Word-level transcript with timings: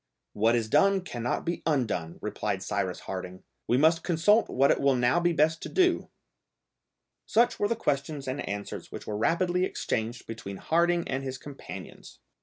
"What 0.33 0.55
is 0.55 0.67
done 0.67 1.01
cannot 1.01 1.45
be 1.45 1.61
undone," 1.63 2.17
replied 2.23 2.63
Cyrus 2.63 3.01
Harding. 3.01 3.43
"We 3.67 3.77
must 3.77 4.01
consult 4.03 4.49
what 4.49 4.71
it 4.71 4.81
will 4.81 4.95
now 4.95 5.19
be 5.19 5.31
best 5.31 5.61
to 5.61 5.69
do." 5.69 6.09
Such 7.27 7.59
were 7.59 7.67
the 7.67 7.75
questions 7.75 8.27
and 8.27 8.41
answers 8.49 8.91
which 8.91 9.05
were 9.05 9.15
rapidly 9.15 9.63
exchanged 9.63 10.25
between 10.25 10.57
Harding 10.57 11.07
and 11.07 11.21
his 11.23 11.37
companions. 11.37 12.17